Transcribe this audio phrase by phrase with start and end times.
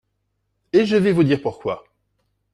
[0.73, 1.83] et je vais vous dire pourquoi.